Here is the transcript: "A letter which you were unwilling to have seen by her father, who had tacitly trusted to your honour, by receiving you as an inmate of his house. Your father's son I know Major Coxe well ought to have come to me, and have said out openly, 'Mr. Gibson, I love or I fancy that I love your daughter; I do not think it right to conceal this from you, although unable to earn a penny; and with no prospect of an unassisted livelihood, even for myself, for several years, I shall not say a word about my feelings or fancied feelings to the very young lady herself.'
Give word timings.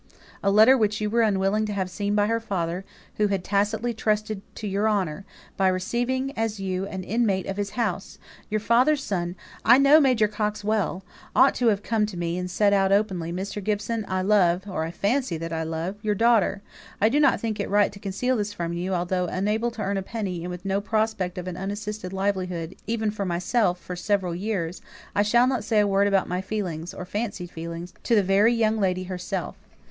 "A 0.41 0.49
letter 0.49 0.75
which 0.75 0.99
you 0.99 1.11
were 1.11 1.21
unwilling 1.21 1.67
to 1.67 1.73
have 1.73 1.87
seen 1.87 2.15
by 2.15 2.25
her 2.25 2.39
father, 2.39 2.83
who 3.17 3.27
had 3.27 3.43
tacitly 3.43 3.93
trusted 3.93 4.41
to 4.55 4.65
your 4.67 4.89
honour, 4.89 5.25
by 5.57 5.67
receiving 5.67 6.29
you 6.57 6.87
as 6.87 6.89
an 6.91 7.03
inmate 7.03 7.45
of 7.45 7.57
his 7.57 7.69
house. 7.77 8.17
Your 8.49 8.59
father's 8.61 9.03
son 9.03 9.35
I 9.63 9.77
know 9.77 9.99
Major 10.01 10.27
Coxe 10.27 10.63
well 10.63 11.03
ought 11.35 11.53
to 11.53 11.67
have 11.67 11.83
come 11.83 12.07
to 12.07 12.17
me, 12.17 12.39
and 12.39 12.45
have 12.45 12.51
said 12.51 12.73
out 12.73 12.91
openly, 12.91 13.31
'Mr. 13.31 13.63
Gibson, 13.63 14.03
I 14.07 14.23
love 14.23 14.67
or 14.67 14.85
I 14.85 14.89
fancy 14.89 15.37
that 15.37 15.53
I 15.53 15.61
love 15.61 15.97
your 16.01 16.15
daughter; 16.15 16.63
I 16.99 17.07
do 17.07 17.19
not 17.19 17.39
think 17.39 17.59
it 17.59 17.69
right 17.69 17.91
to 17.91 17.99
conceal 17.99 18.37
this 18.37 18.53
from 18.53 18.73
you, 18.73 18.95
although 18.95 19.27
unable 19.27 19.69
to 19.69 19.83
earn 19.83 19.97
a 19.97 20.01
penny; 20.01 20.41
and 20.41 20.49
with 20.49 20.65
no 20.65 20.81
prospect 20.81 21.37
of 21.37 21.47
an 21.47 21.57
unassisted 21.57 22.11
livelihood, 22.11 22.75
even 22.87 23.11
for 23.11 23.23
myself, 23.23 23.79
for 23.79 23.95
several 23.95 24.33
years, 24.33 24.81
I 25.13 25.21
shall 25.21 25.45
not 25.45 25.63
say 25.63 25.79
a 25.79 25.85
word 25.87 26.07
about 26.07 26.27
my 26.27 26.41
feelings 26.41 26.91
or 26.91 27.05
fancied 27.05 27.51
feelings 27.51 27.93
to 28.01 28.15
the 28.15 28.23
very 28.23 28.51
young 28.55 28.79
lady 28.79 29.03
herself.' 29.03 29.57